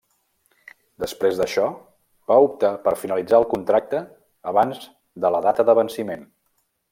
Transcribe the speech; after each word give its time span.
Després 1.03 1.35
d'això, 1.41 1.65
va 2.31 2.37
optar 2.47 2.71
per 2.87 2.95
finalitzar 3.01 3.37
el 3.43 3.47
contracte 3.53 4.01
abans 4.53 4.83
de 5.27 5.33
la 5.37 5.43
data 5.49 5.67
de 5.71 5.77
venciment. 5.83 6.27